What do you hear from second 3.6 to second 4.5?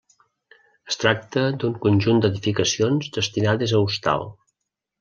a hostal.